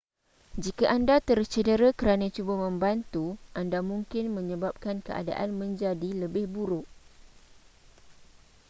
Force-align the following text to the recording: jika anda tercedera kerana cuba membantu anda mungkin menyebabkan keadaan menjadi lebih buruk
jika 0.63 0.85
anda 0.95 1.15
tercedera 1.27 1.87
kerana 1.99 2.27
cuba 2.35 2.53
membantu 2.65 3.25
anda 3.59 3.79
mungkin 3.89 4.25
menyebabkan 4.37 4.97
keadaan 5.05 5.49
menjadi 5.61 6.09
lebih 6.25 6.45
buruk 6.55 6.87